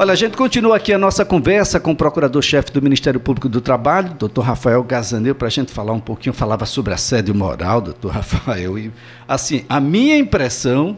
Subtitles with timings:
[0.00, 3.60] Olha, a gente continua aqui a nossa conversa com o procurador-chefe do Ministério Público do
[3.60, 8.12] Trabalho, doutor Rafael Gazaneu, para a gente falar um pouquinho, falava sobre assédio moral, doutor
[8.14, 8.78] Rafael.
[8.78, 8.92] E,
[9.26, 10.96] assim, a minha impressão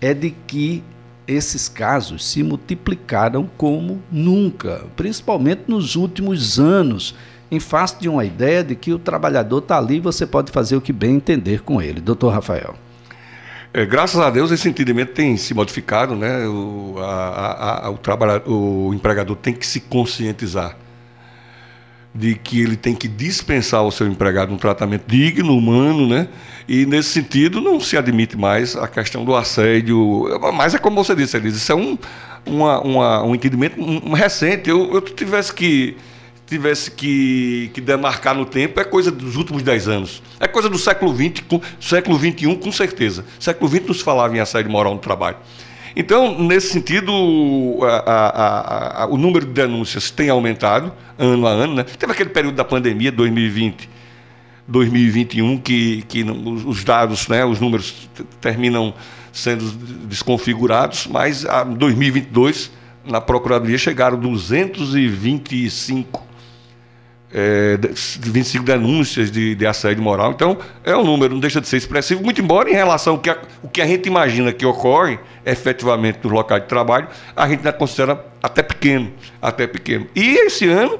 [0.00, 0.82] é de que
[1.28, 7.14] esses casos se multiplicaram como nunca, principalmente nos últimos anos,
[7.50, 10.76] em face de uma ideia de que o trabalhador está ali e você pode fazer
[10.76, 12.00] o que bem entender com ele.
[12.00, 12.74] Doutor Rafael.
[13.72, 16.44] É, graças a Deus esse entendimento tem se modificado, né?
[16.46, 20.76] O, a, a, o, o empregador tem que se conscientizar
[22.12, 26.26] de que ele tem que dispensar ao seu empregado um tratamento digno, humano, né?
[26.68, 30.26] E nesse sentido não se admite mais a questão do assédio.
[30.52, 31.96] Mas é como você disse, Elisa, isso é um,
[32.44, 33.80] uma, uma, um entendimento
[34.14, 34.68] recente.
[34.68, 35.96] Eu, eu tivesse que
[36.50, 40.22] tivesse que, que demarcar no tempo, é coisa dos últimos 10 anos.
[40.40, 43.24] É coisa do século XX, com, século XXI, com certeza.
[43.38, 45.36] Século XX nos falava em assédio moral no trabalho.
[45.94, 47.12] Então, nesse sentido,
[47.82, 51.76] a, a, a, o número de denúncias tem aumentado ano a ano.
[51.76, 51.84] Né?
[51.84, 53.88] Teve aquele período da pandemia, 2020,
[54.66, 58.08] 2021, que, que os dados, né, os números
[58.40, 58.94] terminam
[59.32, 59.64] sendo
[60.06, 62.72] desconfigurados, mas em 2022,
[63.04, 66.29] na Procuradoria, chegaram 225
[67.32, 67.78] é,
[68.20, 70.32] 25 denúncias de, de, assédio moral.
[70.32, 73.30] Então, é um número, não deixa de ser expressivo, muito embora em relação ao que
[73.30, 77.58] a, o que a gente imagina que ocorre efetivamente nos locais de trabalho, a gente
[77.58, 80.06] ainda considera até pequeno, até pequeno.
[80.14, 80.98] E esse ano,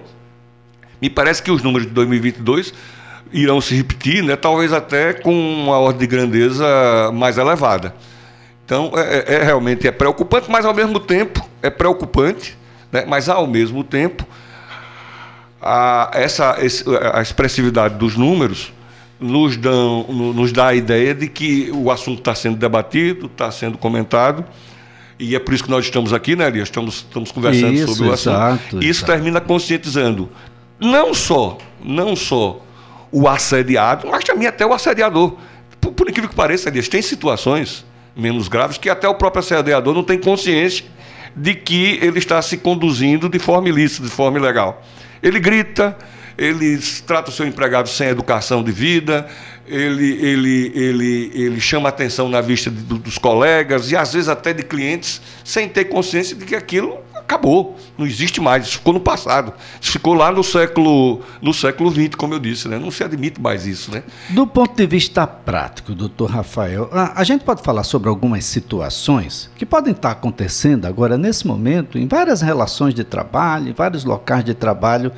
[1.02, 2.72] me parece que os números de 2022
[3.32, 7.94] irão se repetir, né, talvez até com uma ordem de grandeza mais elevada.
[8.64, 12.56] Então, é, é, é realmente é preocupante, mas ao mesmo tempo é preocupante,
[12.92, 14.26] né, mas ao mesmo tempo
[15.60, 16.56] a, essa,
[17.12, 18.72] a expressividade dos números
[19.18, 23.76] nos, dão, nos dá a ideia de que o assunto está sendo debatido, está sendo
[23.76, 24.44] comentado,
[25.18, 26.68] e é por isso que nós estamos aqui, né, Elias?
[26.68, 28.34] Estamos, estamos conversando isso, sobre o assunto.
[28.34, 29.12] Exato, isso exato.
[29.12, 30.30] termina conscientizando
[30.80, 32.64] não só, não só
[33.12, 35.36] o assediado, mas também até o assediador.
[35.78, 37.84] Por, por incrível que pareça, Elias, tem situações
[38.16, 40.86] menos graves que até o próprio assediador não tem consciência
[41.36, 44.82] de que ele está se conduzindo de forma ilícita, de forma ilegal.
[45.22, 45.96] Ele grita,
[46.36, 49.28] ele trata o seu empregado sem educação de vida,
[49.66, 54.52] ele, ele, ele, ele chama atenção na vista de, dos colegas e às vezes até
[54.52, 56.98] de clientes, sem ter consciência de que aquilo
[57.30, 59.52] acabou, não existe mais, isso ficou no passado.
[59.80, 62.76] Isso ficou lá no século no século XX, como eu disse, né?
[62.76, 63.92] não se admite mais isso.
[63.92, 64.02] Né?
[64.30, 69.48] Do ponto de vista prático, doutor Rafael, a, a gente pode falar sobre algumas situações
[69.56, 74.44] que podem estar acontecendo agora, nesse momento, em várias relações de trabalho, em vários locais
[74.44, 75.12] de trabalho,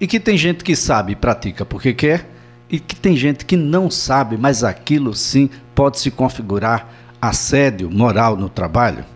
[0.00, 2.30] e que tem gente que sabe e pratica porque quer,
[2.70, 6.88] e que tem gente que não sabe, mas aquilo sim pode se configurar
[7.20, 9.15] assédio moral no trabalho?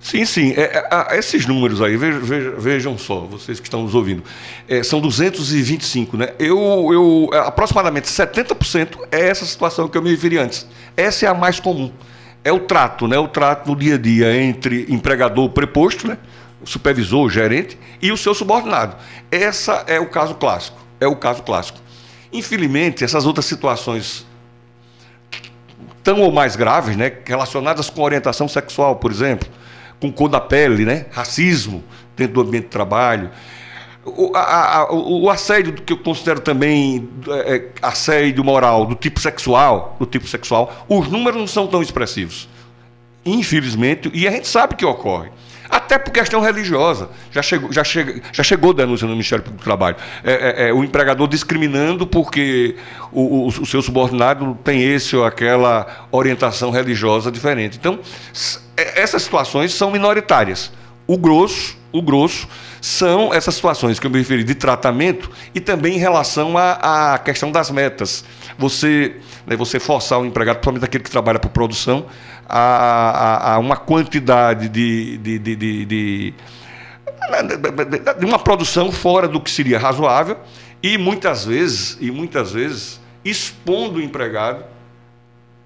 [0.00, 0.54] Sim, sim.
[0.56, 4.24] É, é, esses números aí, vejam, vejam, só, vocês que estão nos ouvindo,
[4.66, 6.32] é, são 225, né?
[6.38, 10.66] Eu, eu, aproximadamente 70% é essa situação que eu me referi antes.
[10.96, 11.92] Essa é a mais comum.
[12.42, 13.18] É o trato, né?
[13.18, 16.16] O trato no dia a dia entre empregador preposto, né?
[16.62, 18.96] O supervisor, o gerente, e o seu subordinado.
[19.30, 20.78] Essa é o caso clássico.
[20.98, 21.78] É o caso clássico.
[22.32, 24.26] Infelizmente, essas outras situações
[26.02, 27.12] tão ou mais graves, né?
[27.26, 29.59] Relacionadas com orientação sexual, por exemplo
[30.00, 31.06] com cor da pele, né?
[31.10, 31.84] racismo
[32.16, 33.30] dentro do ambiente de trabalho.
[34.04, 39.20] O, a, a, o, assédio que eu considero também é, é, assédio moral do tipo
[39.20, 42.48] sexual, do tipo sexual, os números não são tão expressivos.
[43.24, 45.28] Infelizmente, e a gente sabe que ocorre.
[45.70, 47.08] Até por questão religiosa.
[47.30, 49.96] Já chegou, já chega, já chegou denúncia no Ministério Público do Trabalho.
[50.24, 52.74] É, é, é, o empregador discriminando porque
[53.12, 57.78] o, o, o, seu subordinado tem esse ou aquela orientação religiosa diferente.
[57.78, 58.00] Então,
[58.76, 60.72] é, essas situações são minoritárias.
[61.06, 62.48] O grosso, o grosso
[62.80, 67.18] são essas situações que eu me referi de tratamento e também em relação à, à
[67.18, 68.24] questão das metas.
[68.58, 69.16] Você,
[69.46, 72.06] né, você forçar o empregado, principalmente aquele que trabalha por produção,
[72.50, 76.34] a, a, a uma quantidade de, de, de, de, de
[78.18, 80.36] de uma produção fora do que seria razoável
[80.82, 84.64] e muitas vezes e muitas vezes expondo o empregado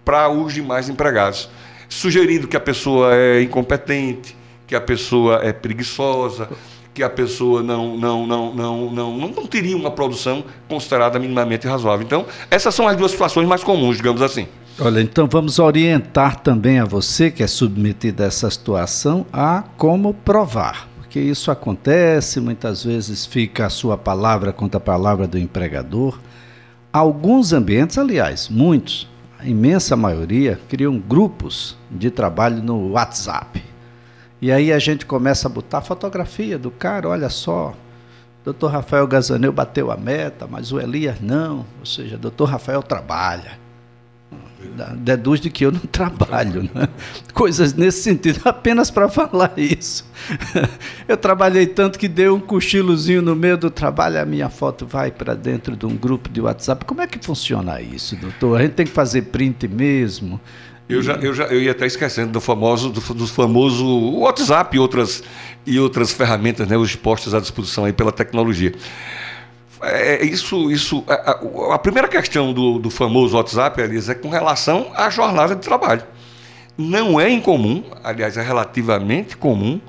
[0.04, 1.48] para os demais empregados,
[1.88, 4.36] sugerindo que a pessoa é incompetente,
[4.66, 6.50] que a pessoa é preguiçosa,
[6.92, 11.66] que a pessoa não não não não não não, não teria uma produção considerada minimamente
[11.66, 12.04] razoável.
[12.04, 14.46] Então, essas são as duas situações mais comuns, digamos assim.
[14.80, 20.12] Olha, então vamos orientar também a você que é submetido a essa situação a como
[20.12, 26.18] provar, porque isso acontece, muitas vezes fica a sua palavra contra a palavra do empregador.
[26.92, 33.62] Alguns ambientes, aliás, muitos, a imensa maioria, criam grupos de trabalho no WhatsApp.
[34.42, 37.74] E aí a gente começa a botar fotografia do cara, olha só,
[38.44, 41.64] doutor Rafael Gazaneu bateu a meta, mas o Elias não.
[41.78, 43.62] Ou seja, doutor Rafael trabalha
[44.96, 46.68] deduz de que eu não trabalho.
[46.74, 46.88] Né?
[47.32, 50.04] Coisas nesse sentido, apenas para falar isso.
[51.06, 55.10] Eu trabalhei tanto que dei um cochilozinho no meio do trabalho, a minha foto vai
[55.10, 56.84] para dentro de um grupo de WhatsApp.
[56.84, 58.58] Como é que funciona isso, doutor?
[58.58, 60.40] A gente tem que fazer print mesmo?
[60.86, 63.86] Eu já, eu já eu ia até esquecendo do famoso, do, do famoso
[64.18, 65.22] WhatsApp e outras,
[65.64, 68.72] e outras ferramentas, né, os postos à disposição aí pela tecnologia.
[69.86, 74.14] É, é, isso, isso, a, a, a, primeira questão do, do famoso WhatsApp, Elisa, é
[74.14, 76.02] com relação à jornada de trabalho.
[76.76, 79.80] Não é incomum, aliás, é relativamente comum,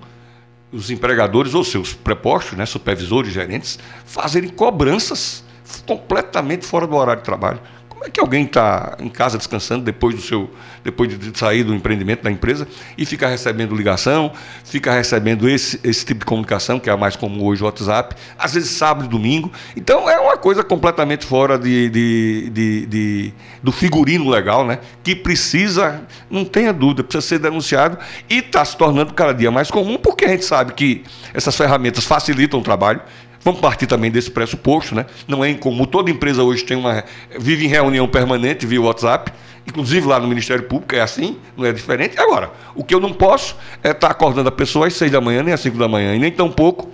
[0.71, 5.43] os empregadores ou seus prepostos, né, supervisores, gerentes, fazerem cobranças
[5.87, 7.59] completamente fora do horário de trabalho.
[8.05, 10.47] É que alguém está em casa descansando depois do seu,
[10.83, 14.31] depois de sair do empreendimento da empresa e fica recebendo ligação,
[14.63, 18.15] fica recebendo esse, esse tipo de comunicação que é a mais comum hoje o WhatsApp,
[18.37, 19.51] às vezes sábado e domingo.
[19.75, 24.77] Então é uma coisa completamente fora de, de, de, de do figurino legal, né?
[25.03, 27.97] Que precisa, não tenha dúvida, precisa ser denunciado
[28.29, 31.03] e está se tornando cada dia mais comum porque a gente sabe que
[31.33, 33.01] essas ferramentas facilitam o trabalho
[33.45, 35.05] Vamos partir também desse pressuposto, né?
[35.27, 35.85] Não é incomum.
[35.85, 37.03] Toda empresa hoje tem uma.
[37.37, 39.31] vive em reunião permanente via WhatsApp.
[39.67, 42.19] Inclusive lá no Ministério Público é assim, não é diferente.
[42.19, 45.43] Agora, o que eu não posso é estar acordando a pessoa às seis da manhã,
[45.43, 46.89] nem às cinco da manhã, e nem tampouco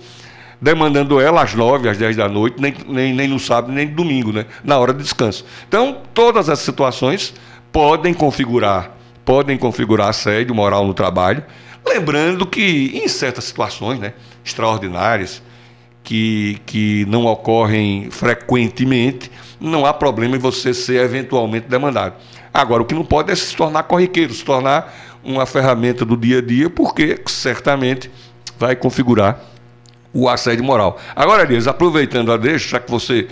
[0.60, 3.94] demandando ela às nove, às dez da noite, nem, nem, nem no sábado, nem no
[3.94, 4.44] domingo, né?
[4.62, 5.44] na hora de descanso.
[5.66, 7.34] Então, todas essas situações
[7.72, 8.92] podem configurar,
[9.24, 11.42] podem configurar assédio moral no trabalho,
[11.84, 14.12] lembrando que em certas situações né,
[14.44, 15.42] extraordinárias,
[16.02, 22.14] que, que não ocorrem frequentemente, não há problema em você ser eventualmente demandado.
[22.52, 24.92] Agora, o que não pode é se tornar corriqueiro, se tornar
[25.24, 28.10] uma ferramenta do dia a dia, porque certamente
[28.58, 29.40] vai configurar
[30.12, 31.00] o assédio moral.
[31.16, 33.28] Agora, Elias, aproveitando a deixa, já que você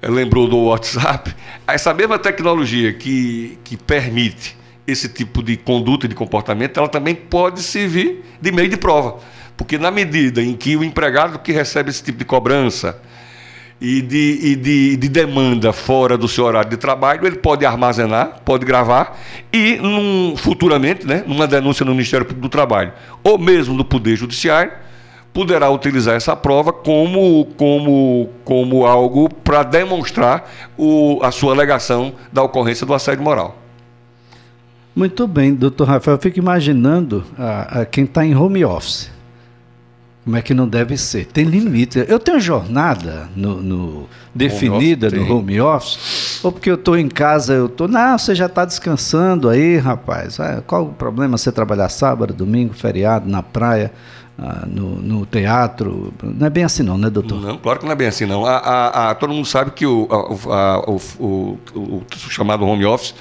[0.00, 1.34] eh, lembrou do WhatsApp,
[1.66, 4.56] essa mesma tecnologia que, que permite
[4.86, 9.18] esse tipo de conduta e de comportamento, ela também pode servir de meio de prova.
[9.60, 12.98] Porque na medida em que o empregado que recebe esse tipo de cobrança
[13.78, 18.40] e de, e de, de demanda fora do seu horário de trabalho, ele pode armazenar,
[18.42, 19.20] pode gravar
[19.52, 24.16] e num, futuramente, né, numa denúncia no Ministério Público do Trabalho, ou mesmo no Poder
[24.16, 24.72] Judiciário,
[25.30, 32.42] poderá utilizar essa prova como, como, como algo para demonstrar o, a sua alegação da
[32.42, 33.58] ocorrência do assédio moral.
[34.96, 36.16] Muito bem, doutor Rafael.
[36.16, 39.19] Eu fico imaginando a, a quem está em home office
[40.24, 41.26] como é que não deve ser?
[41.26, 42.04] Tem limite.
[42.06, 47.08] Eu tenho jornada no, no definida home no home office, ou porque eu estou em
[47.08, 47.88] casa, eu estou.
[47.88, 50.38] Não, você já está descansando aí, rapaz.
[50.38, 53.92] Ah, qual o problema você trabalhar sábado, domingo, feriado, na praia?
[54.38, 56.12] Ah, no, no, teatro.
[56.22, 57.40] Não é bem assim, não, né, doutor?
[57.40, 58.44] Não, claro que não é bem assim, não.
[58.46, 63.14] A, a, a todo mundo sabe que o, o, o, o, chamado home office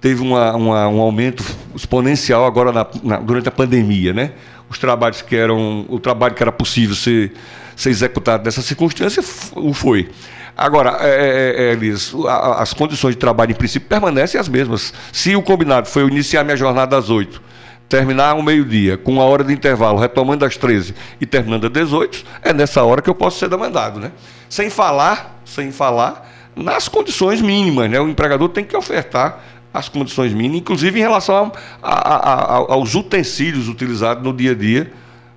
[0.00, 1.44] teve uma, uma, um aumento
[1.74, 4.32] exponencial agora na, na, durante a pandemia, né?
[4.70, 7.32] Os trabalhos que eram, o trabalho que era possível ser,
[7.74, 9.22] ser executado nessa circunstância,
[9.56, 10.08] o foi.
[10.56, 12.14] Agora, é, é, é Elis,
[12.56, 14.94] as condições de trabalho, em princípio, permanecem as mesmas.
[15.12, 17.42] Se o combinado foi eu iniciar minha jornada às 8,
[17.88, 22.24] terminar ao meio-dia, com uma hora de intervalo, retomando às 13 e terminando às 18,
[22.40, 23.98] é nessa hora que eu posso ser demandado.
[23.98, 24.12] Né?
[24.48, 27.90] Sem falar, sem falar nas condições mínimas.
[27.90, 28.00] Né?
[28.00, 29.42] O empregador tem que ofertar
[29.72, 34.54] as condições mínimas, inclusive em relação a, a, a, aos utensílios utilizados no dia a
[34.54, 34.92] dia,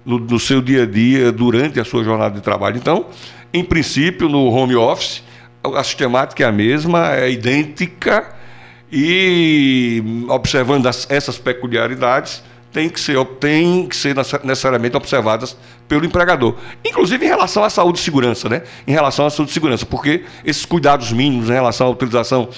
[0.06, 2.78] no, no, seu dia a dia, durante a sua jornada de trabalho.
[2.78, 3.06] Então,
[3.54, 5.24] em princípio, no home office,
[5.64, 8.34] a sistemática é a mesma, é idêntica,
[8.92, 15.56] e observando as, essas peculiaridades, tem que ser, tem que ser necessariamente observadas
[15.88, 16.56] pelo empregador.
[16.84, 18.64] Inclusive em relação à saúde e segurança, né?
[18.88, 22.50] Em relação à saúde e segurança, porque esses cuidados mínimos em relação à utilização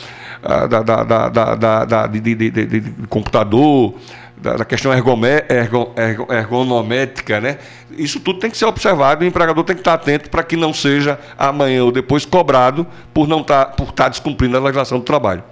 [0.45, 3.95] da, da, da, da, da de, de, de, de, computador,
[4.37, 7.57] da, questão ergomé, ergo, ergo, ergonométrica, né?
[7.97, 10.55] Isso tudo tem que ser observado e o empregador tem que estar atento para que
[10.55, 15.03] não seja amanhã ou depois cobrado por não estar, por estar descumprindo a legislação do
[15.03, 15.43] trabalho.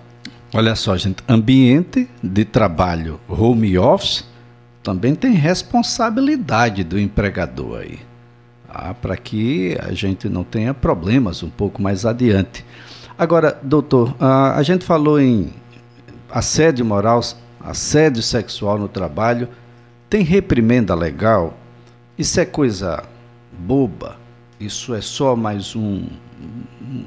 [0.54, 4.24] Olha só, gente, ambiente de trabalho home office
[4.84, 8.00] também tem responsabilidade do empregador aí,
[8.68, 8.94] tá?
[8.94, 12.64] para que a gente não tenha problemas um pouco mais adiante.
[13.18, 15.54] Agora, doutor, a, a gente falou em
[16.32, 17.22] assédio moral,
[17.62, 19.48] assédio sexual no trabalho,
[20.10, 21.54] tem reprimenda legal?
[22.18, 23.04] Isso é coisa
[23.52, 24.18] boba?
[24.60, 26.08] Isso é só mais um,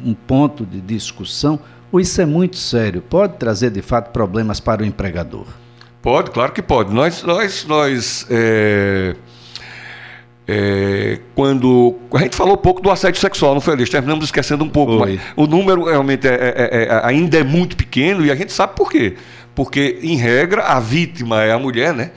[0.04, 1.58] um ponto de discussão?
[1.90, 3.00] Ou isso é muito sério?
[3.00, 5.46] Pode trazer de fato problemas para o empregador?
[6.02, 6.92] Pode, claro que pode.
[6.92, 9.16] Nós, nós, nós é,
[10.48, 13.88] é, quando a gente falou um pouco do assédio sexual, não foi, Elias?
[13.90, 18.24] Terminamos esquecendo um pouco, mas o número realmente é- é- é- ainda é muito pequeno
[18.24, 19.14] e a gente sabe por quê.
[19.54, 22.10] Porque, em regra, a vítima é a mulher, né?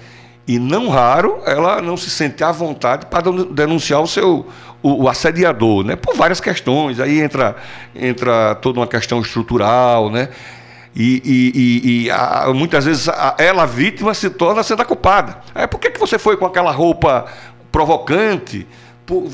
[0.48, 4.48] E não raro ela não se sente à vontade para denunciar o seu
[4.82, 5.96] o, o assediador, né?
[5.96, 7.00] Por várias questões.
[7.00, 7.56] Aí entra,
[7.96, 10.30] entra toda uma questão estrutural, né?
[10.96, 14.86] E, e- e- e a- muitas vezes a- ela, a vítima, se torna sendo a
[14.86, 15.38] culpada.
[15.54, 17.26] É, por que, que você foi com aquela roupa
[17.72, 18.68] provocante?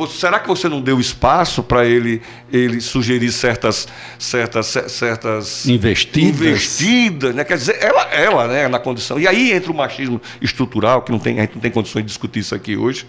[0.09, 6.39] Será que você não deu espaço para ele, ele sugerir certas, certas, cer- certas Investidas.
[6.47, 7.43] investidas, né?
[7.43, 9.19] Quer dizer, ela, ela, né, na condição.
[9.19, 12.07] E aí entra o machismo estrutural, que não tem, a gente não tem condições de
[12.07, 13.05] discutir isso aqui hoje.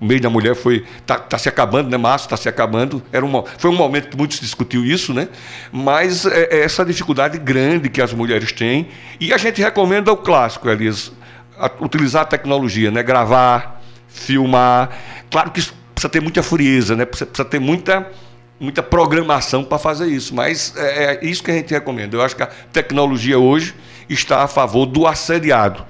[0.00, 1.96] O mês da mulher foi tá, tá se acabando, né?
[1.96, 3.02] Março está se acabando.
[3.12, 5.28] Era uma, foi um momento que muito se discutiu isso, né?
[5.72, 8.86] Mas é, é essa dificuldade grande que as mulheres têm.
[9.18, 11.10] E a gente recomenda o clássico, Elias,
[11.58, 13.02] a- utilizar a tecnologia, né?
[13.02, 13.82] Gravar,
[14.14, 14.90] filmar.
[15.30, 17.04] Claro que isso precisa ter muita frieza, né?
[17.04, 18.10] Precisa, ter muita
[18.58, 22.16] muita programação para fazer isso, mas é, é isso que a gente recomenda.
[22.16, 23.74] Eu acho que a tecnologia hoje
[24.08, 25.84] está a favor do assediado.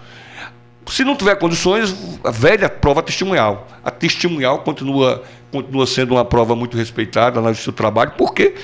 [0.88, 3.68] Se não tiver condições, a velha prova testemunhal.
[3.84, 8.54] A testemunhal continua, continua sendo uma prova muito respeitada no seu trabalho, porque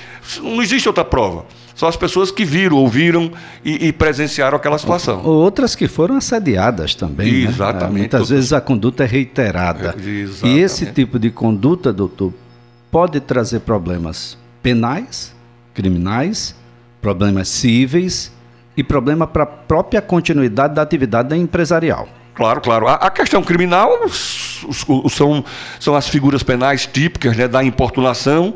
[0.42, 1.44] não existe outra prova.
[1.80, 3.32] São as pessoas que viram, ouviram
[3.64, 5.24] e, e presenciaram aquela situação.
[5.24, 7.44] Outras que foram assediadas também.
[7.44, 7.48] né?
[7.48, 7.98] Exatamente.
[8.00, 9.94] Muitas Outras- vezes a conduta é reiterada.
[9.98, 10.60] É, e exatamente.
[10.60, 12.34] esse tipo de conduta, doutor,
[12.90, 15.34] pode trazer problemas penais,
[15.72, 16.54] criminais,
[17.00, 18.30] problemas cíveis
[18.76, 22.06] e problema para a própria continuidade da atividade empresarial.
[22.34, 22.88] Claro, claro.
[22.88, 25.42] A, a questão criminal os- os- os- são,
[25.78, 28.52] são as figuras penais típicas né, da importunação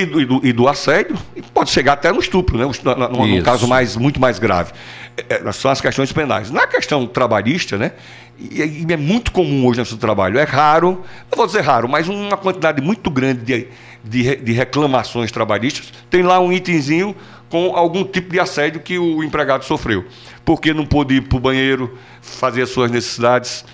[0.00, 3.44] e do, e do- e do assédio, e pode chegar até no estupro, né, Isso.
[3.44, 4.72] caso mais, muito mais grave.
[5.16, 6.50] É, é, são as questões penais.
[6.50, 7.92] Na questão trabalhista, né,
[8.38, 11.88] e, e é muito comum hoje no nosso trabalho, é raro, não vou dizer raro,
[11.88, 13.68] mas uma quantidade muito grande de,
[14.04, 17.16] de, de reclamações trabalhistas, tem lá um itemzinho
[17.48, 20.04] com algum tipo de assédio que o empregado sofreu.
[20.44, 23.64] Porque não pôde ir para o banheiro, fazer as suas necessidades,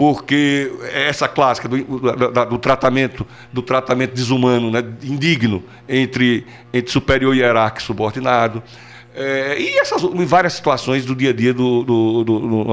[0.00, 6.90] porque é essa clássica do, do- do tratamento do tratamento desumano, né, indigno entre, entre
[6.90, 8.62] superior hierárquico e subordinado.
[9.14, 11.82] É, e essas e várias situações do dia a dia do.
[11.84, 12.66] do- do-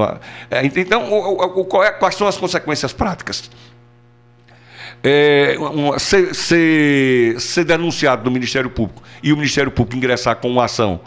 [0.50, 3.50] é, então, o- o- é- quais são as consequências práticas?
[5.04, 5.54] é,
[5.98, 11.00] ser, ser- ser denunciado do Ministério Público e o Ministério Público ingressar com uma ação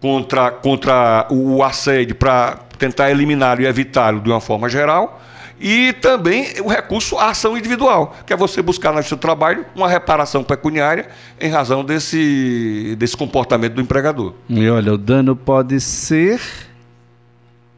[0.00, 5.20] contra, contra o assédio para tentar eliminá-lo e evitá-lo de uma forma geral.
[5.60, 9.86] E também o recurso à ação individual, que é você buscar no seu trabalho uma
[9.88, 14.32] reparação pecuniária em razão desse, desse comportamento do empregador.
[14.48, 16.40] E olha, o dano pode ser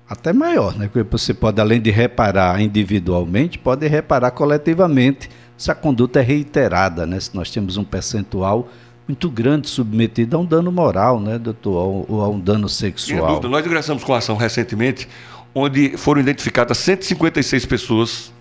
[0.09, 0.89] até maior, né?
[0.93, 7.05] Porque você pode, além de reparar individualmente, pode reparar coletivamente se a conduta é reiterada,
[7.05, 7.19] né?
[7.19, 8.69] Se nós temos um percentual
[9.07, 12.07] muito grande submetido a um dano moral, né, doutor?
[12.09, 13.27] Ou, a um dano sexual.
[13.29, 15.09] dúvida, nós ingressamos com ação recentemente,
[15.55, 18.33] onde foram identificadas 156 pessoas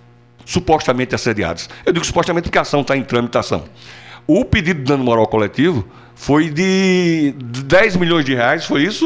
[0.46, 1.70] supostamente assediadas.
[1.86, 3.66] Eu digo supostamente porque a ação está em tramitação.
[4.28, 9.06] O pedido de dano moral coletivo foi de 10 milhões de reais, foi isso?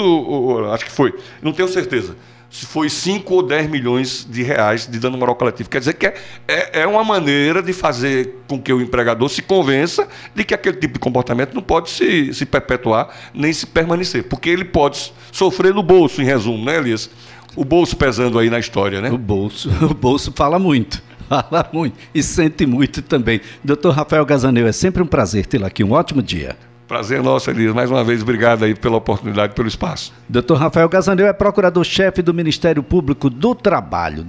[0.74, 1.18] Acho que foi.
[1.42, 2.16] Não tenho certeza.
[2.56, 5.70] Se foi 5 ou 10 milhões de reais de dano moral coletivo.
[5.70, 6.14] Quer dizer que é,
[6.48, 10.78] é, é uma maneira de fazer com que o empregador se convença de que aquele
[10.78, 14.24] tipo de comportamento não pode se, se perpetuar nem se permanecer.
[14.24, 17.10] Porque ele pode sofrer no bolso, em resumo, né, Elias?
[17.58, 19.12] O bolso pesando aí na história, né?
[19.12, 21.04] O bolso, o bolso fala muito.
[21.28, 23.42] Fala muito e sente muito também.
[23.64, 25.84] Doutor Rafael Gazaneu, é sempre um prazer tê-lo aqui.
[25.84, 26.56] Um ótimo dia.
[26.88, 27.74] Prazer nosso, Elias.
[27.74, 30.14] Mais uma vez, obrigado aí pela oportunidade, pelo espaço.
[30.30, 34.24] Doutor Rafael Gazaneu é procurador-chefe do Ministério Público do Trabalho.